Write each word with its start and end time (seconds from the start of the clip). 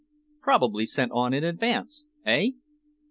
"Probably 0.41 0.87
sent 0.87 1.11
on 1.11 1.31
in 1.31 1.43
advance, 1.43 2.05
eh?" 2.25 2.53